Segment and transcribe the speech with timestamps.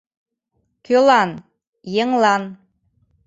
[0.85, 1.29] Кӧлан?»—
[2.03, 2.43] «Еҥлан».